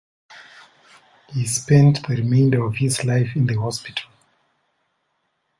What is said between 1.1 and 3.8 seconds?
He spent the remainder of his life in the